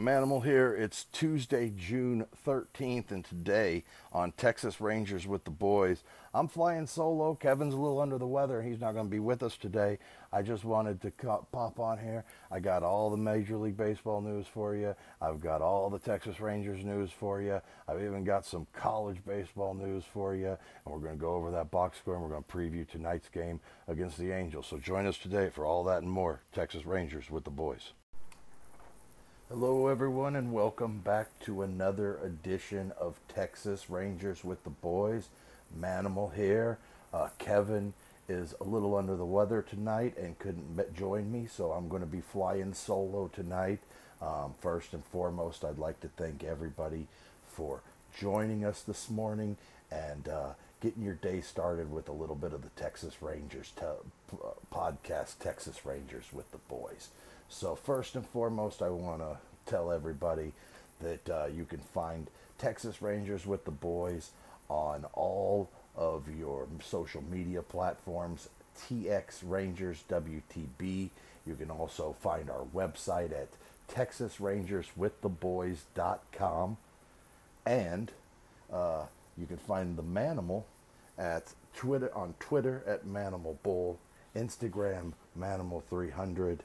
[0.00, 0.76] Manimal here.
[0.76, 3.82] It's Tuesday, June 13th, and today
[4.12, 7.34] on Texas Rangers with the Boys, I'm flying solo.
[7.34, 8.62] Kevin's a little under the weather.
[8.62, 9.98] He's not going to be with us today.
[10.32, 11.10] I just wanted to
[11.50, 12.24] pop on here.
[12.48, 14.94] I got all the Major League Baseball news for you.
[15.20, 17.60] I've got all the Texas Rangers news for you.
[17.88, 20.50] I've even got some college baseball news for you.
[20.50, 23.28] And we're going to go over that box score and we're going to preview tonight's
[23.28, 23.58] game
[23.88, 24.68] against the Angels.
[24.68, 26.42] So join us today for all that and more.
[26.52, 27.94] Texas Rangers with the Boys.
[29.50, 35.28] Hello, everyone, and welcome back to another edition of Texas Rangers with the Boys.
[35.74, 36.76] Manimal here.
[37.14, 37.94] Uh, Kevin
[38.28, 42.06] is a little under the weather tonight and couldn't join me, so I'm going to
[42.06, 43.78] be flying solo tonight.
[44.20, 47.06] Um, first and foremost, I'd like to thank everybody
[47.50, 47.80] for
[48.20, 49.56] joining us this morning
[49.90, 50.50] and uh,
[50.82, 54.36] getting your day started with a little bit of the Texas Rangers te-
[54.70, 57.08] podcast, Texas Rangers with the Boys.
[57.48, 60.52] So, first and foremost, I want to tell everybody
[61.00, 64.32] that uh, you can find Texas Rangers with the Boys
[64.68, 71.08] on all of your social media platforms, TX Rangers WTB.
[71.46, 73.48] You can also find our website at
[73.90, 76.76] texasrangerswiththeboys.com.
[77.64, 78.12] And
[78.72, 79.04] uh,
[79.36, 80.64] you can find the Manimal
[81.16, 83.98] at Twitter on Twitter at Manimal Bull,
[84.36, 86.58] Instagram Manimal300,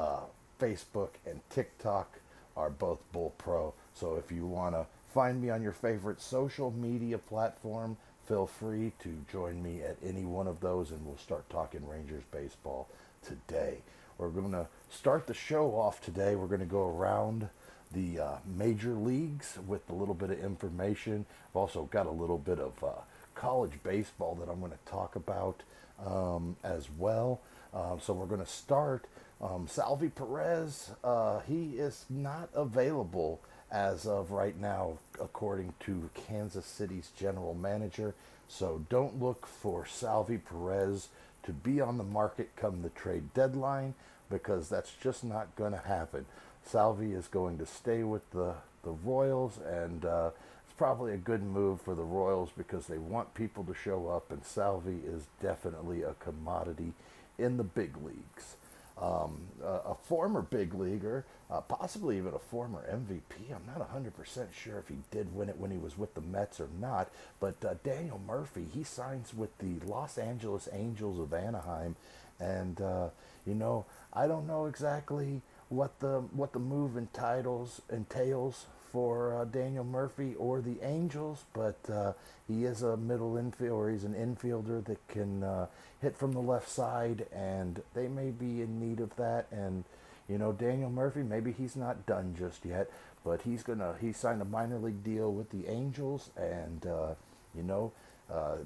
[0.00, 0.20] uh,
[0.58, 2.18] Facebook and TikTok
[2.56, 3.74] are both Bull Pro.
[3.94, 8.92] So if you want to find me on your favorite social media platform, feel free
[9.02, 12.88] to join me at any one of those and we'll start talking Rangers baseball
[13.22, 13.78] today.
[14.16, 16.34] We're going to start the show off today.
[16.34, 17.48] We're going to go around
[17.92, 21.26] the uh, major leagues with a little bit of information.
[21.50, 23.00] I've also got a little bit of uh,
[23.34, 25.62] college baseball that I'm going to talk about
[26.06, 27.40] um, as well.
[27.74, 29.06] Uh, so we're going to start
[29.40, 33.40] um, Salvy Perez, uh, he is not available
[33.70, 38.14] as of right now, according to Kansas City's general manager.
[38.48, 41.08] So don't look for Salvy Perez
[41.44, 43.94] to be on the market come the trade deadline
[44.28, 46.26] because that's just not going to happen.
[46.62, 50.30] Salvy is going to stay with the, the Royals, and uh,
[50.64, 54.30] it's probably a good move for the Royals because they want people to show up,
[54.30, 56.92] and Salvy is definitely a commodity
[57.40, 58.56] in the big leagues
[59.00, 63.54] um, a, a, former big leaguer, uh, possibly even a former MVP.
[63.54, 66.60] I'm not 100% sure if he did win it when he was with the Mets
[66.60, 67.08] or not,
[67.40, 71.96] but uh, Daniel Murphy, he signs with the Los Angeles Angels of Anaheim.
[72.38, 73.08] And, uh,
[73.46, 75.40] you know, I don't know exactly
[75.70, 81.78] what the what the move entitles entails for uh, Daniel Murphy or the Angels, but
[81.90, 82.12] uh,
[82.48, 83.92] he is a middle infielder.
[83.92, 85.66] He's an infielder that can uh,
[86.00, 89.46] hit from the left side, and they may be in need of that.
[89.50, 89.84] And
[90.28, 92.90] you know, Daniel Murphy, maybe he's not done just yet,
[93.24, 97.14] but he's gonna he signed a minor league deal with the Angels, and uh,
[97.54, 97.92] you know.
[98.30, 98.56] Uh,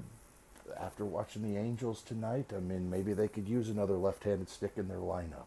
[0.79, 4.87] after watching the Angels tonight, I mean, maybe they could use another left-handed stick in
[4.87, 5.45] their lineup.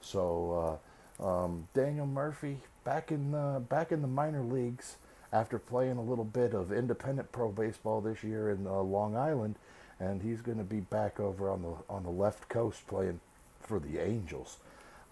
[0.00, 0.78] So
[1.20, 2.58] uh, um, Daniel Murphy,
[2.88, 4.96] back in the, back in the minor leagues
[5.30, 9.56] after playing a little bit of independent pro baseball this year in uh, Long Island,
[10.00, 13.20] and he's going to be back over on the on the left coast playing
[13.60, 14.56] for the Angels.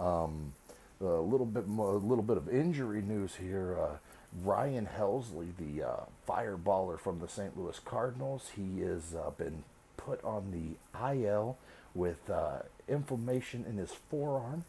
[0.01, 0.55] Um,
[1.03, 3.77] a little bit more, a little bit of injury news here.
[3.79, 3.97] Uh,
[4.43, 7.59] Ryan Helsley, the uh, fireballer from the St.
[7.59, 9.65] Louis Cardinals, he has uh, been
[9.99, 11.59] put on the IL
[11.95, 14.65] with uh, inflammation in his forearm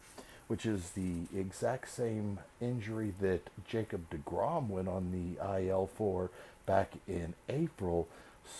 [0.47, 6.29] which is the exact same injury that Jacob DeGrom went on the IL for
[6.65, 8.07] back in April.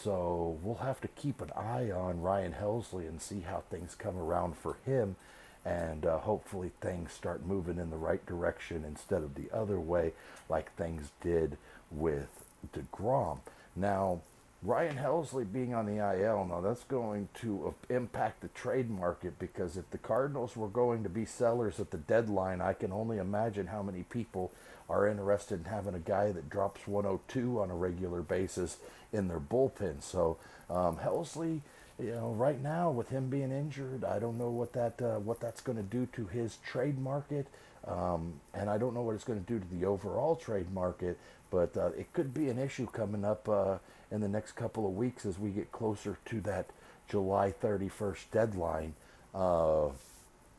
[0.04, 4.18] So we'll have to keep an eye on Ryan Helsley and see how things come
[4.18, 5.16] around for him.
[5.64, 10.14] And uh, hopefully things start moving in the right direction instead of the other way,
[10.50, 11.58] like things did
[11.92, 12.30] with
[12.74, 13.40] DeGrom.
[13.76, 14.22] Now,
[14.64, 19.78] Ryan Helsley being on the IL, now that's going to impact the trade market because
[19.78, 23.68] if the Cardinals were going to be sellers at the deadline, I can only imagine
[23.68, 24.52] how many people
[24.90, 28.78] are interested in having a guy that drops 102 on a regular basis
[29.14, 30.02] in their bullpen.
[30.02, 30.38] So
[30.72, 31.62] um, Helsley,
[32.00, 35.40] you know, right now with him being injured, I don't know what that uh, what
[35.40, 37.48] that's going to do to his trade market,
[37.88, 41.18] um, and I don't know what it's going to do to the overall trade market.
[41.50, 43.48] But uh, it could be an issue coming up.
[43.48, 43.78] Uh,
[44.12, 46.70] in the next couple of weeks as we get closer to that
[47.08, 48.94] July 31st deadline.
[49.34, 49.90] Uh,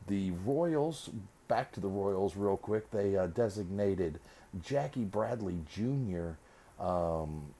[0.07, 1.09] the Royals,
[1.47, 4.19] back to the Royals real quick, they uh, designated
[4.63, 6.31] Jackie Bradley Jr.
[6.83, 7.53] Um,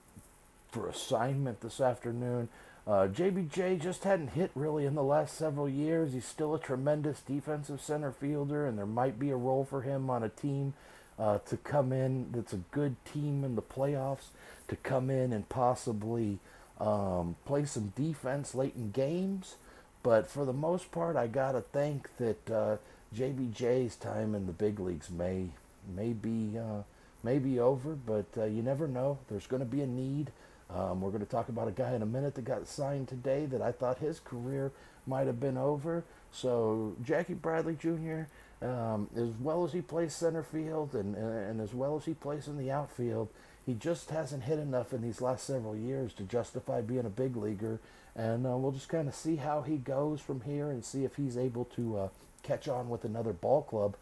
[0.72, 2.50] for assignment this afternoon.
[2.88, 6.14] Uh, JBJ just hadn't hit really in the last several years.
[6.14, 10.10] He's still a tremendous defensive center fielder, and there might be a role for him
[10.10, 10.74] on a team
[11.20, 14.30] uh, to come in that's a good team in the playoffs,
[14.68, 16.40] to come in and possibly
[16.80, 19.56] um, play some defense late in games.
[20.02, 22.78] But for the most part, I got to think that uh,
[23.14, 25.50] JBJ's time in the big leagues may,
[25.94, 26.84] may, be, uh,
[27.22, 29.20] may be over, but uh, you never know.
[29.30, 30.32] There's going to be a need.
[30.70, 33.46] Um, we're going to talk about a guy in a minute that got signed today
[33.48, 34.72] that I thought his career
[35.06, 36.06] might have been over.
[36.32, 38.24] So Jackie Bradley Jr.,
[38.62, 42.48] um, as well as he plays center field and, and as well as he plays
[42.48, 43.30] in the outfield,
[43.66, 47.36] he just hasn't hit enough in these last several years to justify being a big
[47.36, 47.80] leaguer.
[48.16, 51.16] And uh, we'll just kind of see how he goes from here and see if
[51.16, 52.08] he's able to uh,
[52.44, 53.96] catch on with another ball club.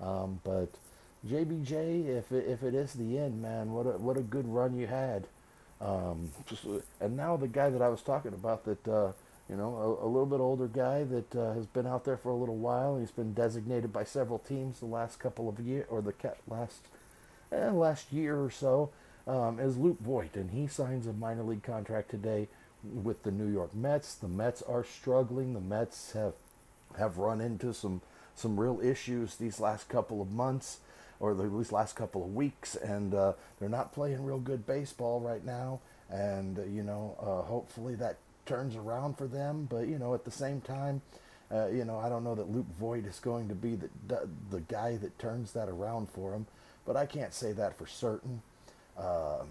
[0.00, 0.68] Um, but
[1.26, 4.76] JBJ, if it, if it is the end, man, what a, what a good run
[4.76, 5.26] you had.
[5.80, 6.64] Um, just,
[7.00, 9.12] and now the guy that I was talking about that, uh,
[9.52, 12.30] you know, a, a, little bit older guy that uh, has been out there for
[12.30, 12.96] a little while.
[12.98, 16.14] He's been designated by several teams the last couple of years, or the
[16.48, 16.86] last,
[17.52, 18.88] eh, last year or so,
[19.26, 20.36] um, is Luke Voit.
[20.36, 22.48] And he signs a minor league contract today
[22.82, 24.14] with the New York Mets.
[24.14, 25.52] The Mets are struggling.
[25.52, 26.32] The Mets have,
[26.96, 28.00] have run into some,
[28.34, 30.78] some real issues these last couple of months
[31.20, 35.20] or at least last couple of weeks, and uh, they're not playing real good baseball
[35.20, 35.78] right now.
[36.10, 38.16] And uh, you know, uh, hopefully that
[38.46, 39.66] turns around for them.
[39.70, 41.02] But you know, at the same time,
[41.50, 44.60] uh, you know, I don't know that Luke Voit is going to be the the
[44.60, 46.46] guy that turns that around for him.
[46.84, 48.42] But I can't say that for certain.
[48.98, 49.48] Um,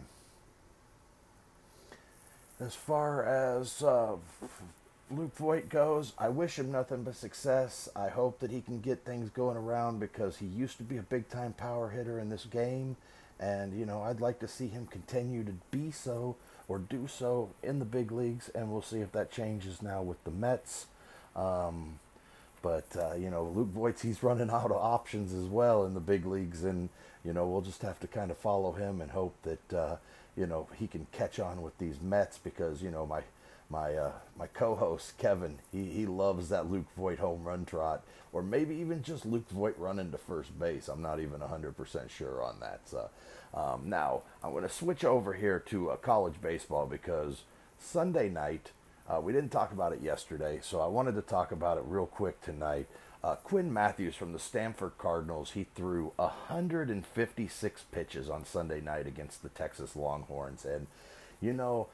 [2.59, 4.15] as far as uh,
[5.09, 7.89] Luke Voit goes, I wish him nothing but success.
[7.95, 11.01] I hope that he can get things going around because he used to be a
[11.01, 12.95] big time power hitter in this game.
[13.41, 16.35] And, you know, I'd like to see him continue to be so
[16.67, 18.49] or do so in the big leagues.
[18.53, 20.85] And we'll see if that changes now with the Mets.
[21.35, 21.99] Um,
[22.61, 25.99] but, uh, you know, Luke Voit's, he's running out of options as well in the
[25.99, 26.63] big leagues.
[26.63, 26.89] And,
[27.25, 29.95] you know, we'll just have to kind of follow him and hope that, uh,
[30.37, 33.21] you know, he can catch on with these Mets because, you know, my
[33.71, 38.03] my uh, my co-host Kevin, he, he loves that Luke Voit home run trot,
[38.33, 40.87] or maybe even just Luke Voit running to first base.
[40.87, 42.81] I'm not even 100% sure on that.
[42.85, 43.09] So,
[43.53, 47.43] um, now I'm going to switch over here to uh, college baseball because
[47.79, 48.71] Sunday night
[49.09, 52.05] uh, we didn't talk about it yesterday, so I wanted to talk about it real
[52.05, 52.87] quick tonight.
[53.23, 59.43] Uh, Quinn Matthews from the Stanford Cardinals, he threw 156 pitches on Sunday night against
[59.43, 60.87] the Texas Longhorns, and
[61.39, 61.87] you know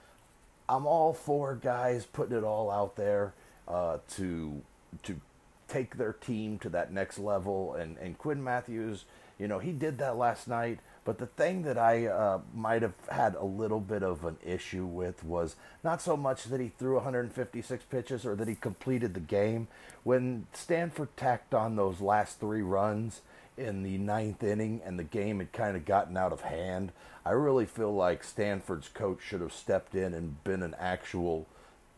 [0.70, 3.34] I'm all for guys putting it all out there
[3.68, 4.62] uh, to
[5.04, 5.20] to
[5.68, 7.74] take their team to that next level.
[7.76, 9.06] And and Quinn Matthews,
[9.40, 10.80] you know, he did that last night.
[11.06, 14.86] But the thing that I uh, might have had a little bit of an issue
[14.86, 19.22] with was not so much that he threw 156 pitches or that he completed the
[19.22, 19.70] game.
[20.04, 23.22] When Stanford tacked on those last three runs,
[23.58, 26.92] in the ninth inning and the game had kind of gotten out of hand.
[27.26, 31.48] I really feel like Stanford's coach should have stepped in and been an actual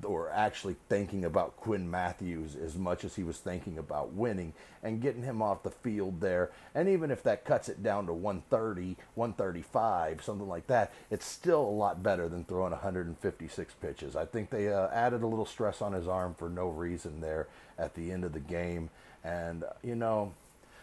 [0.03, 5.01] or actually thinking about Quinn Matthews as much as he was thinking about winning and
[5.01, 6.51] getting him off the field there.
[6.73, 11.61] And even if that cuts it down to 130, 135, something like that, it's still
[11.61, 14.15] a lot better than throwing 156 pitches.
[14.15, 17.47] I think they uh, added a little stress on his arm for no reason there
[17.77, 18.89] at the end of the game.
[19.23, 20.33] And, you know,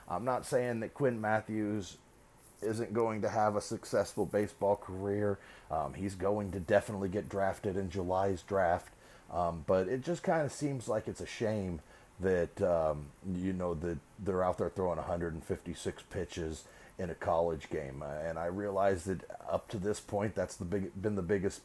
[0.08, 1.96] I'm not saying that Quinn Matthews
[2.62, 5.38] isn't going to have a successful baseball career.
[5.70, 8.92] Um, he's going to definitely get drafted in July's draft.
[9.32, 11.80] Um, but it just kind of seems like it's a shame
[12.20, 16.64] that um, you know that they're out there throwing 156 pitches
[16.98, 20.64] in a college game, uh, and I realize that up to this point, that's the
[20.64, 21.60] big been the biggest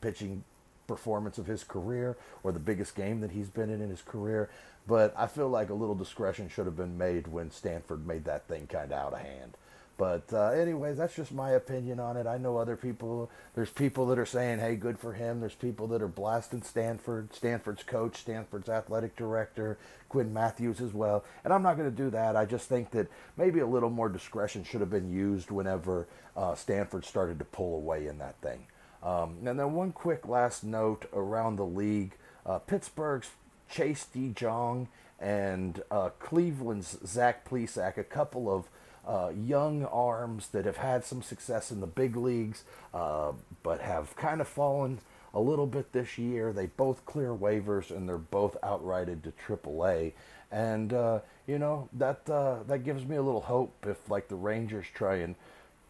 [0.00, 0.44] pitching
[0.88, 4.50] performance of his career or the biggest game that he's been in in his career.
[4.88, 8.48] But I feel like a little discretion should have been made when Stanford made that
[8.48, 9.56] thing kind of out of hand.
[9.98, 10.52] But uh,
[10.94, 12.24] that's just my opinion on it.
[12.24, 13.30] I know other people.
[13.56, 17.34] There's people that are saying, "Hey, good for him." There's people that are blasting Stanford,
[17.34, 19.76] Stanford's coach, Stanford's athletic director,
[20.08, 21.24] Quinn Matthews as well.
[21.42, 22.36] And I'm not going to do that.
[22.36, 26.54] I just think that maybe a little more discretion should have been used whenever uh,
[26.54, 28.66] Stanford started to pull away in that thing.
[29.02, 32.14] Um, and then one quick last note around the league:
[32.44, 33.30] uh, Pittsburgh's
[33.70, 34.88] Chase De Jong
[35.20, 38.68] and uh, Cleveland's Zach Plesac, a couple of
[39.06, 42.62] uh, young arms that have had some success in the big leagues,
[42.92, 45.00] uh, but have kind of fallen
[45.34, 46.52] a little bit this year.
[46.52, 50.12] They both clear waivers and they're both outrighted to AAA.
[50.50, 54.36] And uh, you know that uh, that gives me a little hope if like the
[54.36, 55.34] Rangers try and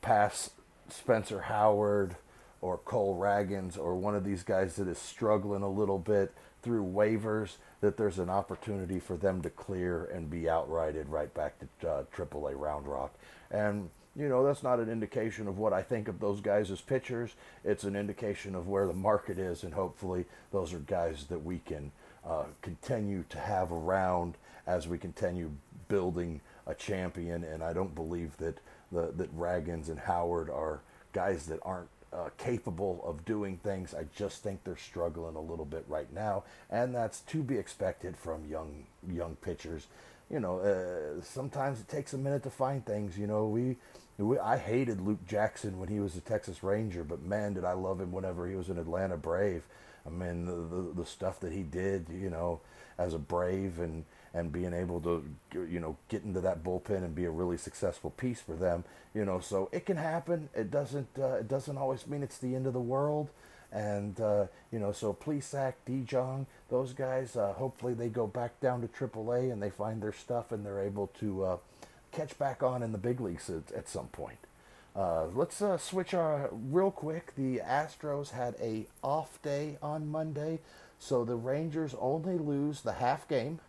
[0.00, 0.50] pass
[0.88, 2.16] Spencer Howard
[2.60, 6.84] or Cole Ragans or one of these guys that is struggling a little bit through
[6.84, 11.88] waivers, that there's an opportunity for them to clear and be outrighted right back to
[11.88, 13.14] uh, AAA Round Rock.
[13.50, 16.80] And you know, that's not an indication of what I think of those guys as
[16.80, 17.34] pitchers.
[17.64, 21.58] It's an indication of where the market is, and hopefully, those are guys that we
[21.60, 21.92] can
[22.26, 24.34] uh, continue to have around
[24.66, 25.52] as we continue
[25.86, 27.44] building a champion.
[27.44, 28.58] And I don't believe that
[28.90, 30.80] the, that Ragans and Howard are
[31.12, 33.94] guys that aren't uh, capable of doing things.
[33.94, 38.16] I just think they're struggling a little bit right now, and that's to be expected
[38.16, 39.86] from young young pitchers.
[40.30, 43.18] You know, uh, sometimes it takes a minute to find things.
[43.18, 43.76] You know, we,
[44.18, 47.72] we I hated Luke Jackson when he was a Texas Ranger, but man, did I
[47.72, 49.64] love him whenever he was an Atlanta Brave.
[50.06, 52.60] I mean, the, the, the stuff that he did, you know,
[52.98, 55.24] as a Brave and and being able to
[55.68, 59.24] you know get into that bullpen and be a really successful piece for them you
[59.24, 60.48] know so it can happen.
[60.54, 63.30] It doesn't uh, it doesn't always mean it's the end of the world.
[63.70, 68.80] And uh, you know so Plesac, DeJong, those guys uh, hopefully they go back down
[68.80, 71.56] to AAA and they find their stuff and they're able to uh,
[72.12, 74.38] catch back on in the big leagues at, at some point.
[74.96, 77.34] Uh, let's uh, switch our real quick.
[77.36, 80.58] The Astros had a off day on Monday,
[80.98, 83.60] so the Rangers only lose the half game.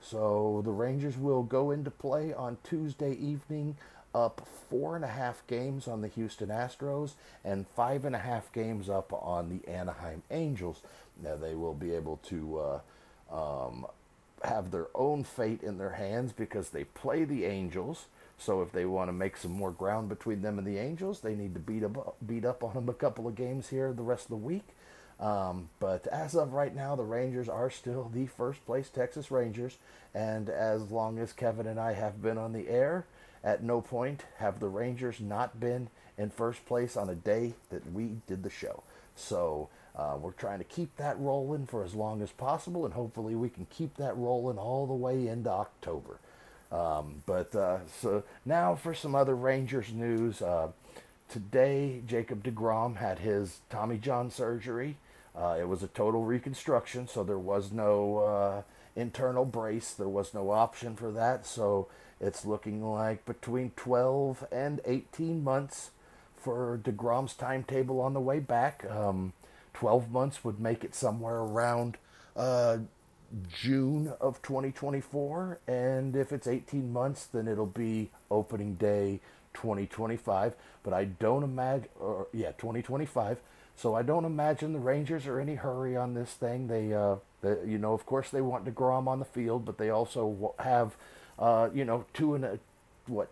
[0.00, 3.76] So the Rangers will go into play on Tuesday evening,
[4.14, 7.12] up four and a half games on the Houston Astros
[7.44, 10.80] and five and a half games up on the Anaheim Angels.
[11.22, 12.80] Now they will be able to
[13.30, 13.86] uh, um,
[14.42, 18.06] have their own fate in their hands because they play the Angels.
[18.38, 21.34] So if they want to make some more ground between them and the Angels, they
[21.34, 24.24] need to beat up beat up on them a couple of games here the rest
[24.24, 24.64] of the week.
[25.18, 29.78] Um, but as of right now, the Rangers are still the first place Texas Rangers.
[30.14, 33.06] And as long as Kevin and I have been on the air,
[33.42, 37.92] at no point have the Rangers not been in first place on a day that
[37.92, 38.82] we did the show.
[39.14, 43.34] So uh, we're trying to keep that rolling for as long as possible, and hopefully
[43.34, 46.18] we can keep that rolling all the way into October.
[46.70, 50.42] Um, but uh, so now for some other Rangers news.
[50.42, 50.68] Uh,
[51.28, 54.96] today, Jacob DeGrom had his Tommy John surgery.
[55.36, 58.62] Uh, it was a total reconstruction, so there was no uh,
[58.94, 59.92] internal brace.
[59.92, 61.46] There was no option for that.
[61.46, 61.88] So
[62.20, 65.90] it's looking like between 12 and 18 months
[66.36, 68.84] for DeGrom's timetable on the way back.
[68.90, 69.34] Um,
[69.74, 71.98] 12 months would make it somewhere around
[72.34, 72.78] uh,
[73.52, 75.60] June of 2024.
[75.68, 79.20] And if it's 18 months, then it'll be opening day
[79.52, 80.54] 2025.
[80.82, 81.88] But I don't imagine,
[82.32, 83.38] yeah, 2025.
[83.76, 86.66] So I don't imagine the Rangers are any hurry on this thing.
[86.66, 89.90] They, uh, they, you know, of course they want Degrom on the field, but they
[89.90, 90.96] also have,
[91.38, 92.58] uh, you know, two and a,
[93.06, 93.28] what,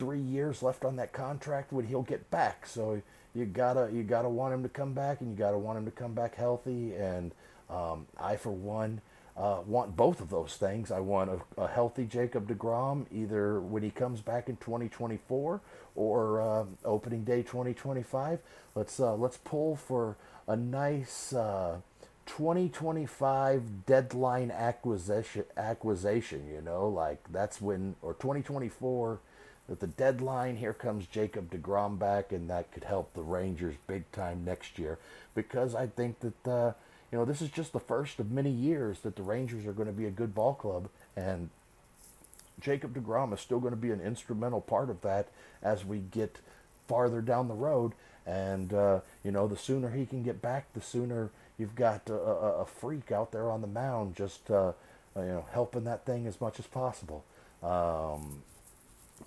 [0.00, 2.66] three years left on that contract when he'll get back.
[2.66, 3.00] So
[3.34, 5.92] you gotta, you gotta want him to come back, and you gotta want him to
[5.92, 6.94] come back healthy.
[6.94, 7.30] And
[7.68, 9.00] um, I, for one,
[9.36, 10.90] uh, want both of those things.
[10.90, 15.60] I want a, a, healthy Jacob DeGrom either when he comes back in 2024
[15.94, 18.40] or uh, opening day 2025.
[18.74, 20.16] Let's uh, let's pull for
[20.46, 21.78] a nice uh,
[22.26, 25.44] 2025 deadline acquisition.
[25.56, 29.20] Acquisition, you know, like that's when or 2024
[29.68, 30.56] that the deadline.
[30.56, 34.98] Here comes Jacob DeGrom back, and that could help the Rangers big time next year
[35.34, 36.72] because I think that uh,
[37.10, 39.88] you know, this is just the first of many years that the Rangers are going
[39.88, 41.50] to be a good ball club, and
[42.60, 45.28] Jacob DeGrom is still going to be an instrumental part of that
[45.62, 46.38] as we get
[46.86, 47.92] farther down the road.
[48.26, 52.14] And uh, you know, the sooner he can get back, the sooner you've got a,
[52.14, 54.72] a, a freak out there on the mound, just uh,
[55.16, 57.24] you know, helping that thing as much as possible.
[57.62, 58.42] Um,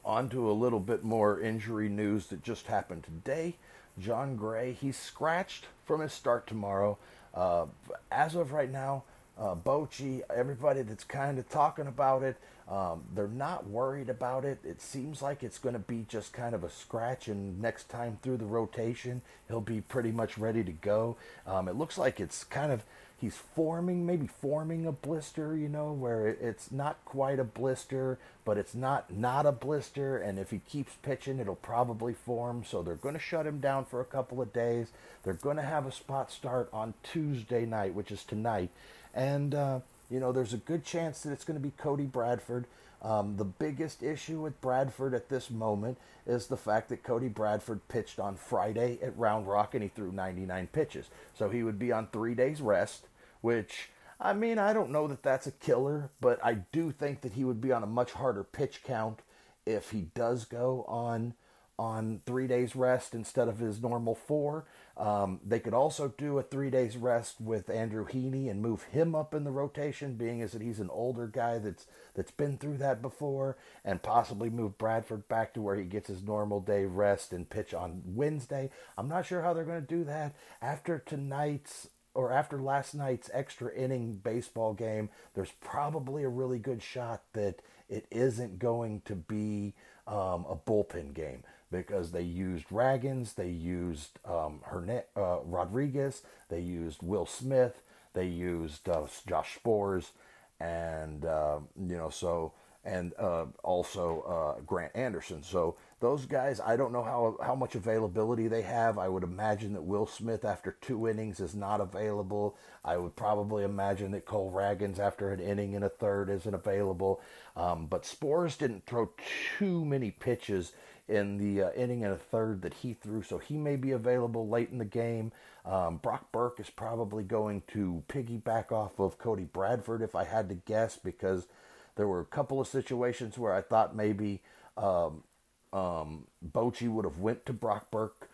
[0.03, 3.55] on to a little bit more injury news that just happened today.
[3.99, 6.97] Jon Gray, he's scratched from his start tomorrow.
[7.33, 7.65] Uh,
[8.11, 9.03] as of right now,
[9.37, 12.37] uh, Bochy, everybody that's kind of talking about it,
[12.69, 14.59] um, they're not worried about it.
[14.63, 18.19] It seems like it's going to be just kind of a scratch, and next time
[18.21, 21.17] through the rotation, he'll be pretty much ready to go.
[21.45, 22.83] Um, it looks like it's kind of
[23.23, 28.57] he's forming, maybe forming a blister, you know, where it's not quite a blister, but
[28.57, 30.17] it's not not a blister.
[30.17, 32.63] And if he keeps pitching, it'll probably form.
[32.65, 34.87] So they're going to shut him down for a couple of days.
[35.23, 38.69] They're going to have a spot start on Tuesday night, which is tonight.
[39.13, 39.79] And, uh,
[40.10, 42.65] you know, there's a good chance that it's going to be Cody Bradford.
[43.01, 47.88] Um, the biggest issue with Bradford at this moment is the fact that Cody Bradford
[47.89, 51.08] pitched on Friday at Round Rock and he threw 99 pitches.
[51.38, 53.08] So he would be on three days rest,
[53.41, 53.89] which,
[54.22, 57.43] I mean, I don't know that that's a killer, but I do think that he
[57.43, 59.20] would be on a much harder pitch count
[59.65, 61.34] if he does go on
[61.80, 64.65] on three days rest instead of his normal four.
[64.96, 69.15] Um, they could also do a three days rest with Andrew Heaney and move him
[69.15, 72.77] up in the rotation, being as that he's an older guy that's that's been through
[72.77, 77.34] that before, and possibly move Bradford back to where he gets his normal day rest
[77.34, 78.70] and pitch on Wednesday.
[78.98, 83.32] I'm not sure how they're going to do that after tonight's or after last night's
[83.34, 85.10] extra inning baseball game.
[85.34, 89.74] There's probably a really good shot that it isn't going to be
[90.06, 96.60] um, a bullpen game because they used Ragans, they used um, Herne- uh, Rodriguez, they
[96.62, 97.82] used Will Smith,
[98.13, 100.12] they used uh, Josh Sborz,
[100.60, 102.53] and uh, you know so
[102.86, 105.42] and uh, also uh, Grant Anderson.
[105.42, 108.98] So those guys, I don't know how how much availability they have.
[109.00, 112.56] I would imagine that Will Smith after two innings is not available.
[112.86, 117.22] I would probably imagine that Cole Ragans after an inning and a third isn't available.
[117.56, 119.10] Um, but Sborz didn't throw
[119.58, 120.74] too many pitches
[121.07, 124.48] in the uh, inning and a third that he threw, so he may be available
[124.48, 125.31] late in the game.
[125.65, 130.50] Um, Brock Burke is probably going to piggyback off of Cody Bradford, if I had
[130.50, 131.48] to guess, because
[131.95, 134.41] there were a couple of situations where I thought maybe
[134.77, 135.24] um,
[135.72, 138.29] um, Bochy would have went to Brock Burke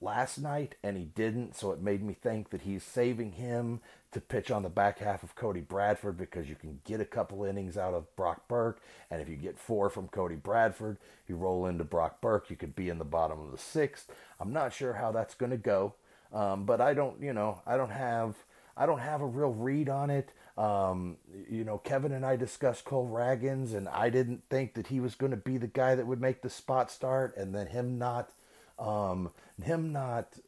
[0.00, 1.56] last night, and he didn't.
[1.56, 3.80] So it made me think that he's saving him
[4.12, 7.44] to pitch on the back half of Cody Bradford because you can get a couple
[7.44, 10.98] innings out of Brock Burke, and if you get four from Cody Bradford,
[11.28, 12.50] you roll into Brock Burke.
[12.50, 14.10] You could be in the bottom of the sixth.
[14.40, 15.94] I'm not sure how that's going to go,
[16.32, 18.34] um, but I don't, you know, I don't have.
[18.76, 20.32] I don't have a real read on it.
[20.56, 21.18] Um,
[21.50, 25.14] you know, Kevin and I discussed Cole Ragans, and I didn't think that he was
[25.14, 28.30] going to be the guy that would make the spot start, and then him not
[28.78, 30.38] um, him not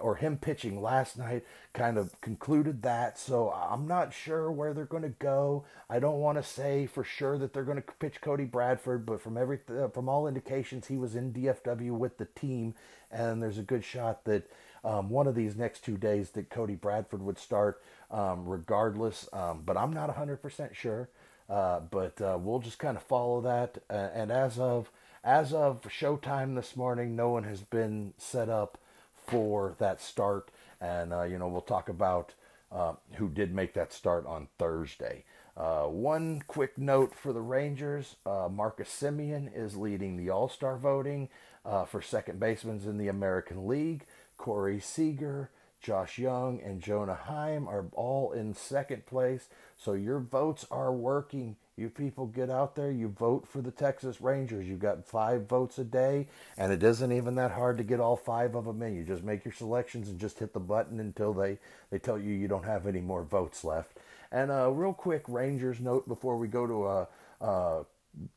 [0.00, 3.18] or him pitching last night kind of concluded that.
[3.18, 5.64] So I'm not sure where they're going to go.
[5.90, 9.20] I don't want to say for sure that they're going to pitch Cody Bradford, but
[9.20, 12.74] from every uh, from all indications, he was in DFW with the team,
[13.10, 14.50] and there's a good shot that
[14.84, 19.28] um, one of these next two days that Cody Bradford would start, um, regardless.
[19.32, 21.08] Um, but I'm not 100% sure.
[21.48, 23.78] Uh, but uh, we'll just kind of follow that.
[23.90, 24.90] Uh, and as of
[25.22, 28.78] as of showtime this morning, no one has been set up
[29.26, 30.50] for that start.
[30.80, 32.34] And, uh, you know, we'll talk about
[32.70, 35.24] uh, who did make that start on Thursday.
[35.56, 40.76] Uh, one quick note for the Rangers uh, Marcus Semien is leading the All Star
[40.76, 41.28] voting
[41.64, 44.04] uh, for second basemen in the American League.
[44.36, 49.48] Corey Seager, Josh Jung, and Jonah Heim are all in second place.
[49.76, 51.56] So your votes are working.
[51.76, 54.68] You people get out there, you vote for the Texas Rangers.
[54.68, 58.16] You've got five votes a day, and it isn't even that hard to get all
[58.16, 58.94] five of them in.
[58.94, 61.58] You just make your selections and just hit the button until they,
[61.90, 63.98] they tell you you don't have any more votes left.
[64.30, 67.08] And a real quick Rangers note before we go to a,
[67.40, 67.84] uh,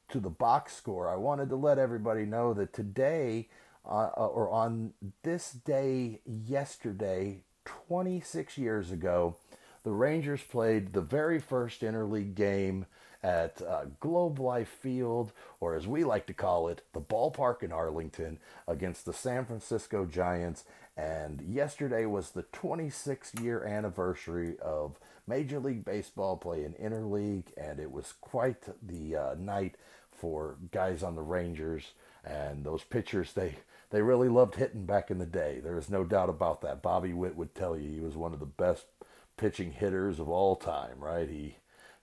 [0.09, 1.07] to the box score.
[1.07, 3.49] I wanted to let everybody know that today,
[3.85, 9.35] uh, uh or on this day yesterday, 26 years ago,
[9.83, 12.87] the Rangers played the very first interleague game
[13.27, 17.73] at uh, Globe Life Field, or as we like to call it, the ballpark in
[17.73, 20.63] Arlington, against the San Francisco Giants.
[20.95, 27.91] And yesterday was the 26th year anniversary of Major League Baseball playing interleague, and it
[27.91, 29.75] was quite the uh, night
[30.09, 31.91] for guys on the Rangers.
[32.23, 33.55] And those pitchers, they
[33.89, 35.59] they really loved hitting back in the day.
[35.61, 36.81] There is no doubt about that.
[36.81, 38.85] Bobby Witt would tell you he was one of the best
[39.35, 41.29] pitching hitters of all time, right?
[41.29, 41.57] He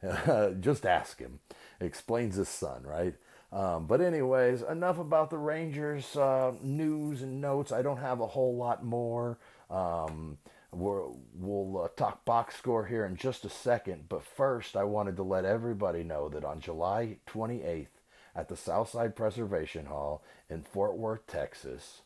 [0.60, 1.40] just ask him.
[1.80, 3.14] Explains his son, right?
[3.52, 7.72] Um, but anyways, enough about the Rangers uh, news and notes.
[7.72, 9.38] I don't have a whole lot more.
[9.70, 10.38] Um,
[10.72, 14.08] we'll, we'll uh, talk box score here in just a second.
[14.08, 17.86] But first, I wanted to let everybody know that on July 28th
[18.34, 22.02] at the Southside Preservation Hall in Fort Worth, Texas,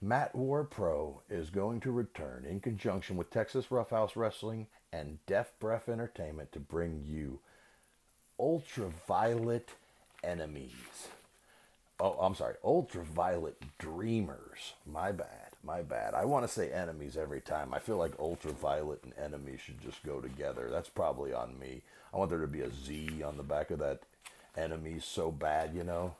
[0.00, 5.52] Matt War Pro is going to return in conjunction with Texas Roughhouse Wrestling and Deaf
[5.60, 7.40] Breath Entertainment to bring you
[8.40, 9.70] ultraviolet
[10.24, 11.08] enemies.
[11.98, 14.74] Oh, I'm sorry, ultraviolet dreamers.
[14.86, 16.14] My bad, my bad.
[16.14, 17.72] I want to say enemies every time.
[17.72, 20.68] I feel like ultraviolet and enemies should just go together.
[20.70, 21.82] That's probably on me.
[22.12, 24.00] I want there to be a Z on the back of that
[24.56, 26.14] enemies so bad, you know.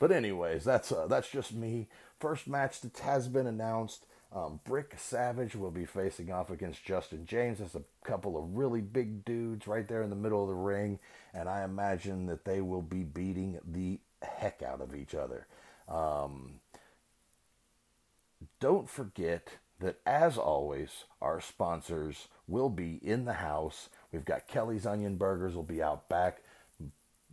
[0.00, 1.88] But anyways, that's uh, that's just me.
[2.18, 7.24] First match that has been announced um, Brick Savage will be facing off against Justin
[7.24, 7.58] James.
[7.58, 10.98] That's a couple of really big dudes right there in the middle of the ring,
[11.32, 15.46] and I imagine that they will be beating the heck out of each other.
[15.88, 16.54] Um,
[18.58, 23.88] don't forget that, as always, our sponsors will be in the house.
[24.12, 26.42] We've got Kelly's Onion Burgers will be out back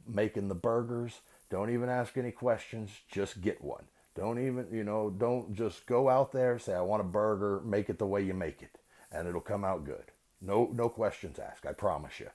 [0.07, 1.21] making the burgers.
[1.49, 2.89] Don't even ask any questions.
[3.09, 3.85] Just get one.
[4.15, 7.89] Don't even, you know, don't just go out there say I want a burger, make
[7.89, 8.77] it the way you make it,
[9.11, 10.11] and it'll come out good.
[10.41, 11.65] No, no questions asked.
[11.65, 12.29] I promise you.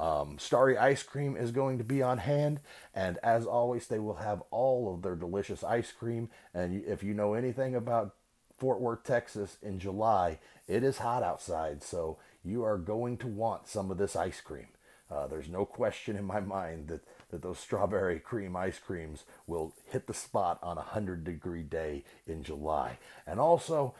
[0.00, 2.60] Um, Starry Ice Cream is going to be on hand,
[2.94, 6.28] and as always, they will have all of their delicious ice cream.
[6.52, 8.14] And if you know anything about
[8.58, 13.68] Fort Worth, Texas, in July, it is hot outside, so you are going to want
[13.68, 14.68] some of this ice cream.
[15.10, 19.72] Uh, there's no question in my mind that, that those strawberry cream ice creams will
[19.90, 22.98] hit the spot on a 100 degree day in July.
[23.26, 23.94] And also,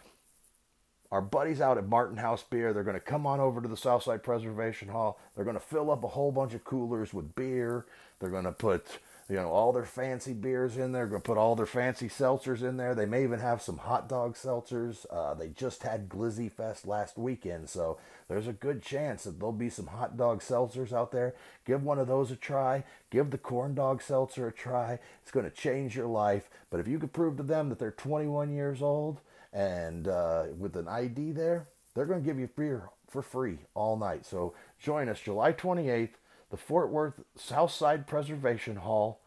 [1.12, 3.76] our buddies out at Martin House Beer, they're going to come on over to the
[3.76, 5.20] Southside Preservation Hall.
[5.34, 7.86] They're going to fill up a whole bunch of coolers with beer.
[8.18, 8.86] They're going to put,
[9.28, 11.06] you know, all their fancy beers in there.
[11.06, 12.94] Going to put all their fancy seltzers in there.
[12.94, 15.04] They may even have some hot dog seltzers.
[15.10, 19.52] Uh, they just had Glizzy Fest last weekend, so there's a good chance that there'll
[19.52, 21.34] be some hot dog seltzers out there.
[21.64, 22.84] Give one of those a try.
[23.10, 24.98] Give the corn dog seltzer a try.
[25.22, 26.48] It's going to change your life.
[26.70, 29.20] But if you could prove to them that they're 21 years old,
[29.52, 33.96] and uh, with an ID there, they're going to give you beer for free all
[33.96, 34.26] night.
[34.26, 36.10] So join us July 28th,
[36.50, 39.20] the Fort Worth Southside Preservation Hall,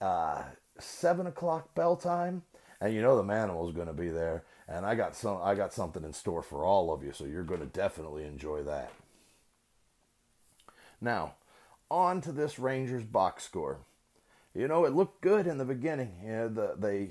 [0.00, 0.42] uh,
[0.78, 2.42] seven o'clock bell time,
[2.80, 4.44] and you know the manimal is going to be there.
[4.66, 7.42] And I got some, I got something in store for all of you, so you're
[7.42, 8.92] going to definitely enjoy that.
[11.00, 11.34] Now,
[11.90, 13.80] on to this Rangers box score.
[14.54, 16.14] You know, it looked good in the beginning.
[16.24, 17.10] You know, the, they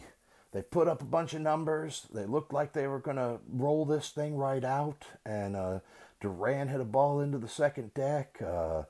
[0.52, 2.08] they put up a bunch of numbers.
[2.14, 5.04] They looked like they were going to roll this thing right out.
[5.26, 5.80] And uh,
[6.22, 8.38] Duran hit a ball into the second deck.
[8.42, 8.84] Uh,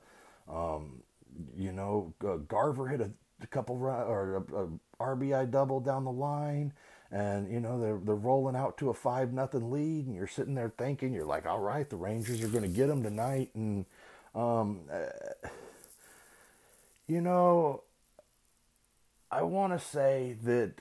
[0.48, 1.02] um,
[1.56, 2.14] you know,
[2.48, 4.68] Garver hit a, a couple or a, a,
[5.00, 6.72] RBI double down the line.
[7.10, 10.54] And you know they're they're rolling out to a five nothing lead, and you're sitting
[10.54, 13.86] there thinking you're like, all right, the Rangers are going to get them tonight, and
[14.34, 15.48] um, uh,
[17.06, 17.84] you know,
[19.30, 20.80] I want to say that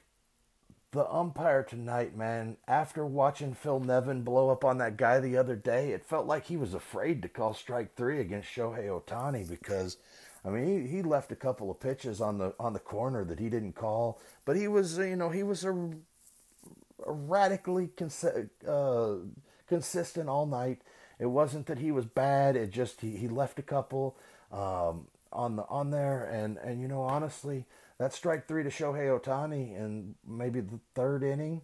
[0.93, 5.55] the umpire tonight, man, after watching Phil Nevin blow up on that guy the other
[5.55, 9.97] day, it felt like he was afraid to call strike three against Shohei Ohtani because,
[10.45, 13.39] I mean, he, he left a couple of pitches on the on the corner that
[13.39, 19.25] he didn't call, but he was, you know, he was a, a radically consi- uh,
[19.67, 20.81] consistent all night.
[21.19, 24.15] It wasn't that he was bad; it just he, he left a couple
[24.51, 27.65] um, on the on there, and and you know, honestly
[27.99, 31.61] that strike three to Shohei Ohtani in maybe the third inning,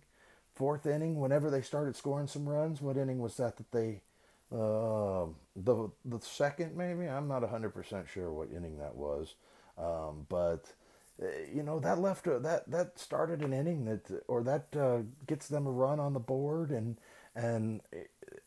[0.56, 2.82] fourth inning, whenever they started scoring some runs.
[2.82, 4.02] What inning was that that they,
[4.52, 7.08] uh, the the second maybe?
[7.08, 9.36] I'm not 100% sure what inning that was.
[9.78, 10.74] Um, but,
[11.22, 15.00] uh, you know, that left, a, that, that started an inning that, or that uh,
[15.26, 16.98] gets them a run on the board and,
[17.36, 17.82] and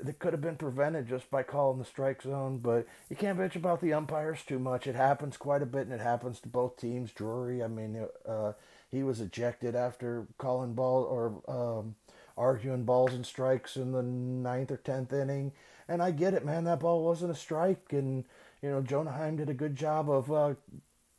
[0.07, 3.57] it could have been prevented just by calling the strike zone, but you can't bitch
[3.57, 4.87] about the umpires too much.
[4.87, 7.13] It happens quite a bit, and it happens to both teams.
[7.13, 8.53] Drury, I mean, uh,
[8.91, 11.95] he was ejected after calling ball or um,
[12.37, 15.53] arguing balls and strikes in the ninth or tenth inning.
[15.89, 16.65] And I get it, man.
[16.65, 18.25] That ball wasn't a strike, and
[18.63, 20.55] you know Jonah Heim did a good job of uh,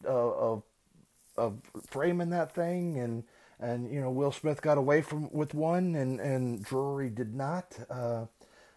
[0.06, 0.64] uh, of
[1.38, 3.24] of framing that thing, and
[3.60, 7.78] and you know Will Smith got away from with one, and and Drury did not.
[7.90, 8.26] Uh,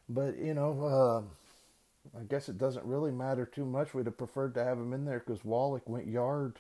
[0.09, 3.95] but you know, uh, I guess it doesn't really matter too much.
[3.95, 6.59] We'd have preferred to have him in there because Wallach went yard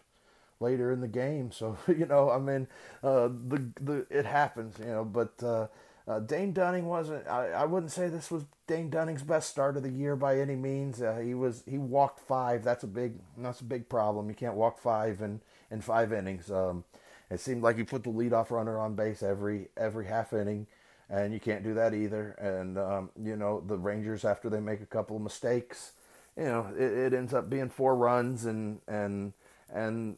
[0.60, 1.52] later in the game.
[1.52, 2.68] So you know, I mean,
[3.02, 5.04] uh, the the it happens, you know.
[5.04, 5.68] But uh,
[6.08, 7.26] uh, Dane Dunning wasn't.
[7.26, 10.56] I, I wouldn't say this was Dane Dunning's best start of the year by any
[10.56, 11.02] means.
[11.02, 12.64] Uh, he was he walked five.
[12.64, 14.28] That's a big that's a big problem.
[14.28, 16.50] You can't walk five in in five innings.
[16.50, 16.84] Um,
[17.30, 20.66] it seemed like he put the leadoff runner on base every every half inning
[21.10, 22.32] and you can't do that either.
[22.38, 25.92] And um, you know the Rangers after they make a couple of mistakes,
[26.36, 29.32] you know it, it ends up being four runs and and
[29.72, 30.16] and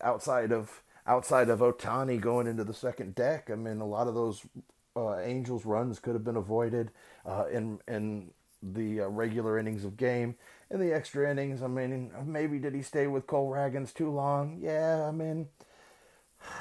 [0.00, 4.14] outside of outside of Ohtani going into the second deck, I mean a lot of
[4.14, 4.42] those
[4.96, 6.90] uh, Angels runs could have been avoided
[7.26, 8.30] uh, in in
[8.62, 10.34] the uh, regular innings of game.
[10.70, 14.58] In the extra innings, I mean, maybe did he stay with Cole Ragans too long?
[14.62, 15.48] Yeah, I mean,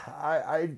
[0.08, 0.69] I I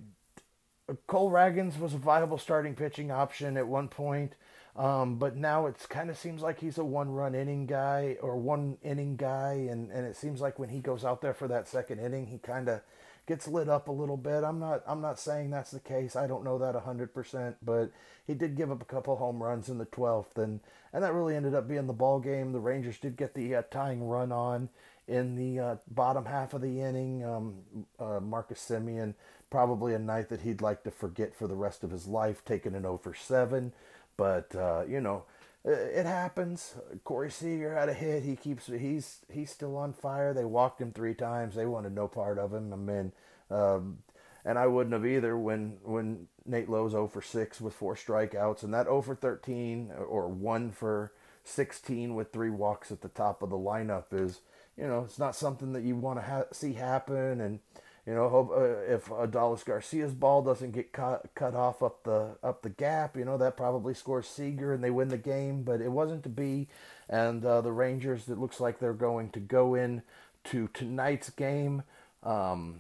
[1.08, 4.34] Cole Ragans was a viable starting pitching option at one point,
[4.76, 8.78] um, but now it kind of seems like he's a one-run inning guy or one
[8.84, 12.00] inning guy, and, and it seems like when he goes out there for that second
[12.00, 12.82] inning, he kind of
[13.28, 14.44] gets lit up a little bit.
[14.44, 16.16] I'm not I'm not saying that's the case.
[16.16, 17.92] I don't know that 100%, but
[18.26, 20.60] he did give up a couple home runs in the 12th, and
[20.94, 22.52] and that really ended up being the ball game.
[22.52, 24.70] The Rangers did get the uh, tying run on
[25.12, 27.24] in the uh, bottom half of the inning.
[27.26, 27.56] Um,
[28.00, 29.14] uh, Marcus Semien,
[29.50, 32.74] probably a night that he'd like to forget for the rest of his life, taking
[32.74, 33.74] an 0 for 7.
[34.16, 35.26] But, uh, you know,
[35.66, 36.76] it happens.
[37.04, 38.24] Corey Seager had a hit.
[38.24, 40.34] He keeps he's he's still on fire.
[40.34, 41.56] They walked him three times.
[41.56, 42.74] They wanted no part of him.
[42.74, 43.12] I mean,
[43.52, 44.00] um,
[44.44, 48.64] and I wouldn't have either when when Nate Lowe's 0 for 6 with four strikeouts
[48.64, 51.12] and that 0 for 13 or 1 for
[51.44, 54.42] 16 with three walks at the top of the lineup is
[54.82, 57.60] you know it's not something that you want to ha- see happen and
[58.06, 62.36] you know, hope uh, if Adolis Garcia's ball doesn't get cut cut off up the
[62.42, 65.62] up the gap, you know that probably scores Seager and they win the game.
[65.62, 66.68] But it wasn't to be,
[67.08, 68.28] and uh, the Rangers.
[68.28, 70.02] It looks like they're going to go in
[70.46, 71.84] to tonight's game,
[72.24, 72.80] um,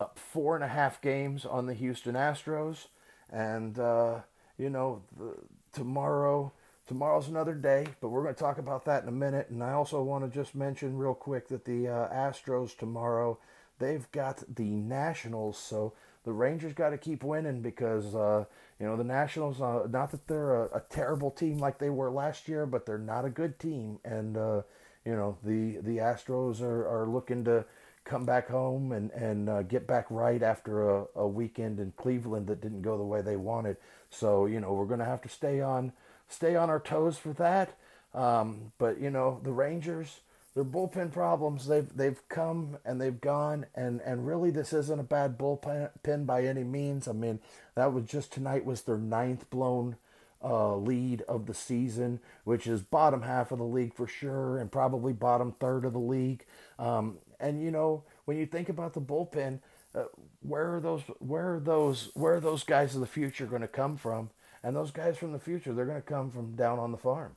[0.00, 2.88] up four and a half games on the Houston Astros,
[3.30, 4.20] and uh,
[4.58, 5.36] you know the,
[5.72, 6.52] tomorrow.
[6.90, 9.48] Tomorrow's another day, but we're going to talk about that in a minute.
[9.48, 13.38] And I also want to just mention real quick that the uh, Astros tomorrow
[13.78, 15.56] they've got the Nationals.
[15.56, 15.92] So
[16.24, 18.44] the Rangers got to keep winning because uh,
[18.80, 19.60] you know the Nationals.
[19.60, 22.98] Uh, not that they're a, a, terrible team like they were last year, but they're
[22.98, 24.00] not a good team.
[24.04, 24.62] And uh,
[25.04, 27.66] you know the the Astros are, are looking to
[28.02, 32.48] come back home and and uh, get back right after a, a weekend in Cleveland
[32.48, 33.76] that didn't go the way they wanted.
[34.10, 35.92] So you know we're going to have to stay on
[36.30, 37.76] stay on our toes for that.
[38.14, 40.20] Um, but you know the Rangers
[40.54, 45.04] their bullpen problems they've they've come and they've gone and and really this isn't a
[45.04, 47.06] bad bullpen by any means.
[47.06, 47.40] I mean
[47.74, 49.96] that was just tonight was their ninth blown
[50.42, 54.72] uh, lead of the season, which is bottom half of the league for sure, and
[54.72, 56.46] probably bottom third of the league.
[56.78, 59.60] Um, and you know when you think about the bullpen,
[59.94, 60.04] uh,
[60.40, 63.68] where are those where are those where are those guys of the future going to
[63.68, 64.30] come from?
[64.62, 67.36] And those guys from the future, they're going to come from down on the farm.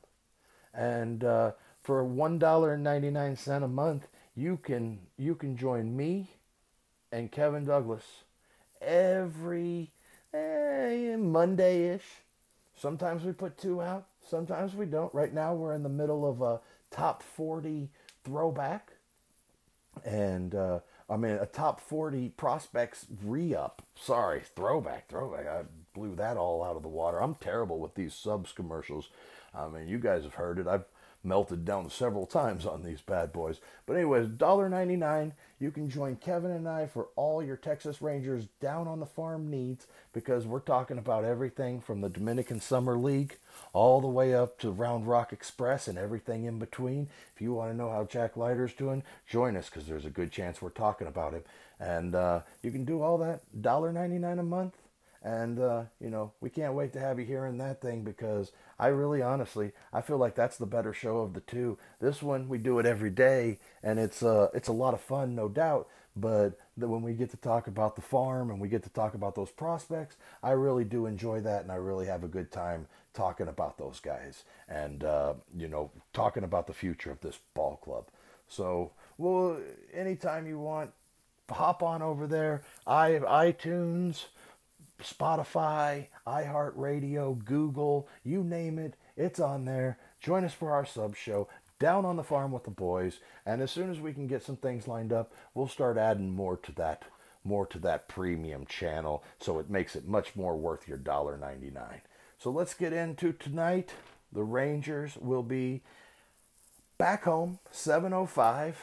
[0.74, 5.56] And uh, for one dollar and ninety nine cent a month, you can you can
[5.56, 6.30] join me
[7.12, 8.02] and Kevin Douglas
[8.82, 9.92] every
[10.32, 12.22] eh, Monday ish.
[12.76, 15.14] Sometimes we put two out, sometimes we don't.
[15.14, 16.60] Right now we're in the middle of a
[16.90, 17.90] top forty
[18.24, 18.94] throwback,
[20.04, 23.82] and uh, I mean a top forty prospects re up.
[23.94, 25.46] Sorry, throwback, throwback.
[25.46, 25.62] I
[25.94, 27.22] blew that all out of the water.
[27.22, 29.08] I'm terrible with these subs commercials.
[29.54, 30.66] I mean, you guys have heard it.
[30.66, 30.84] I've
[31.24, 33.60] melted down several times on these bad boys.
[33.86, 35.32] But anyways, $1.99.
[35.58, 39.48] You can join Kevin and I for all your Texas Rangers down on the farm
[39.48, 43.38] needs because we're talking about everything from the Dominican Summer League
[43.72, 47.08] all the way up to Round Rock Express and everything in between.
[47.34, 50.30] If you want to know how Jack Leiter's doing, join us because there's a good
[50.30, 51.44] chance we're talking about him.
[51.80, 54.74] And uh, you can do all that $1.99 a month
[55.24, 58.52] and, uh, you know, we can't wait to have you here in that thing because
[58.78, 61.78] I really honestly, I feel like that's the better show of the two.
[61.98, 65.34] This one, we do it every day and it's, uh, it's a lot of fun,
[65.34, 65.88] no doubt.
[66.14, 69.14] But the, when we get to talk about the farm and we get to talk
[69.14, 72.86] about those prospects, I really do enjoy that and I really have a good time
[73.14, 77.80] talking about those guys and, uh, you know, talking about the future of this ball
[77.82, 78.08] club.
[78.46, 79.58] So, well,
[79.94, 80.90] anytime you want,
[81.50, 82.62] hop on over there.
[82.86, 84.26] I have iTunes.
[85.02, 89.98] Spotify, iHeartRadio, Google, you name it, it's on there.
[90.20, 93.18] Join us for our sub show, Down on the Farm with the Boys.
[93.44, 96.56] And as soon as we can get some things lined up, we'll start adding more
[96.58, 97.04] to that
[97.46, 102.00] more to that premium channel so it makes it much more worth your $1.99.
[102.38, 103.92] So let's get into tonight.
[104.32, 105.82] The Rangers will be
[106.96, 108.80] back home 705.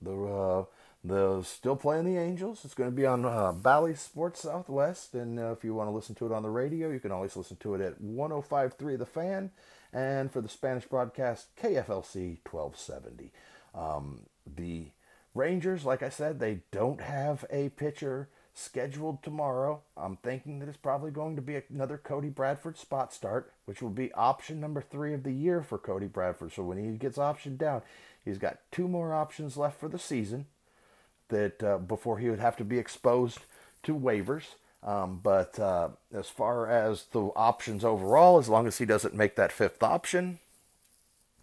[0.00, 0.64] The uh,
[1.08, 2.64] they're still playing the Angels.
[2.64, 5.14] It's going to be on uh, Bally Sports Southwest.
[5.14, 7.36] And uh, if you want to listen to it on the radio, you can always
[7.36, 9.50] listen to it at 105.3 The Fan.
[9.92, 13.32] And for the Spanish broadcast, KFLC 1270.
[13.74, 14.88] Um, the
[15.34, 19.82] Rangers, like I said, they don't have a pitcher scheduled tomorrow.
[19.96, 23.90] I'm thinking that it's probably going to be another Cody Bradford spot start, which will
[23.90, 26.52] be option number three of the year for Cody Bradford.
[26.52, 27.82] So when he gets optioned down,
[28.24, 30.46] he's got two more options left for the season
[31.28, 33.40] that uh, before he would have to be exposed
[33.82, 34.44] to waivers.
[34.82, 39.34] Um, but uh, as far as the options overall, as long as he doesn't make
[39.36, 40.38] that fifth option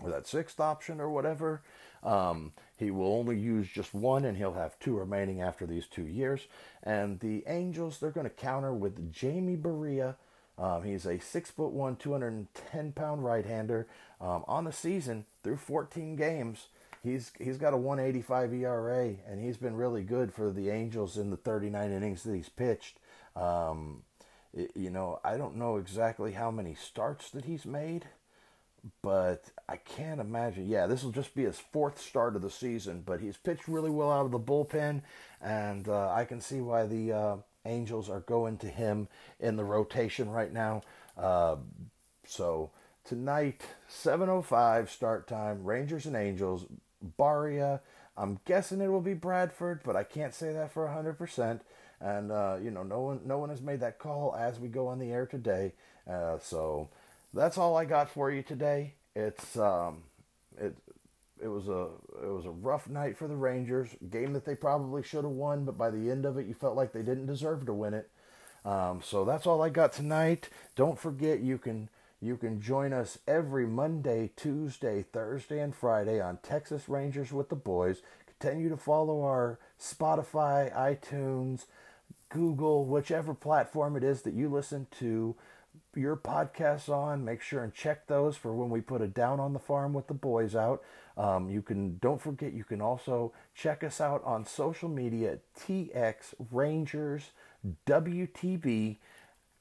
[0.02, 1.62] or that sixth option or whatever,
[2.04, 6.06] um, he will only use just one and he'll have two remaining after these two
[6.06, 6.48] years.
[6.82, 10.16] And the Angels, they're going to counter with Jaime Barria.
[10.58, 13.88] Um, he's a six foot one, 210 pound right hander.
[14.22, 16.68] Um, on the season, through 14 games,
[17.04, 21.30] he's he's got a 185 ERA, and he's been really good for the Angels in
[21.30, 22.98] the 39 innings that he's pitched.
[23.36, 24.04] Um,
[24.54, 28.06] it, you know, I don't know exactly how many starts that he's made,
[29.02, 30.68] but I can't imagine.
[30.68, 33.90] Yeah, this will just be his fourth start of the season, but he's pitched really
[33.90, 35.02] well out of the bullpen,
[35.42, 37.36] and uh, I can see why the uh,
[37.66, 39.08] Angels are going to him
[39.40, 40.82] in the rotation right now.
[41.18, 41.58] Uh,
[42.26, 42.72] so
[43.04, 45.64] tonight 7:05 start time.
[45.64, 46.66] Rangers and Angels.
[47.20, 47.82] Barria.
[48.16, 51.62] I'm guessing it will be Bradford, but I can't say that for 100%.
[52.00, 54.88] And uh, you know, no one no one has made that call as we go
[54.88, 55.72] on the air today.
[56.10, 56.90] Uh, so
[57.34, 58.96] that's all I got for you today.
[59.16, 60.04] It's um,
[60.60, 60.76] it
[61.42, 61.88] it was a
[62.22, 63.90] it was a rough night for the Rangers.
[64.10, 66.76] Game that they probably should have won, but by the end of it, you felt
[66.76, 68.10] like they didn't deserve to win it.
[68.66, 70.50] Um, so that's all I got tonight.
[70.76, 71.90] Don't forget you can
[72.24, 77.56] you can join us every Monday, Tuesday, Thursday, and Friday on Texas Rangers with the
[77.56, 78.02] Boys.
[78.26, 81.66] Continue to follow our Spotify, iTunes,
[82.30, 85.36] Google, whichever platform it is that you listen to
[85.96, 87.26] your podcasts on.
[87.26, 90.08] Make sure and check those for when we put a down on the farm with
[90.08, 90.82] the boys out.
[91.18, 96.34] Um, you can don't forget you can also check us out on social media TX
[96.52, 97.32] Rangers
[97.86, 98.98] WTB.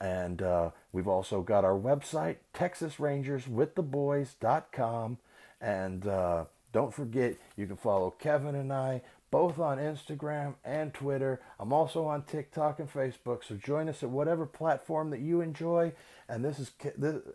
[0.03, 5.19] And uh, we've also got our website, TexasRangersWithTheBoys.com.
[5.61, 11.41] And uh, don't forget, you can follow Kevin and I both on Instagram and Twitter.
[11.59, 13.45] I'm also on TikTok and Facebook.
[13.45, 15.93] So join us at whatever platform that you enjoy.
[16.29, 16.73] And this is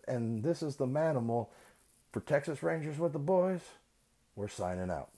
[0.08, 1.48] and this is the Manimal
[2.12, 3.62] for Texas Rangers with the boys.
[4.36, 5.17] We're signing out.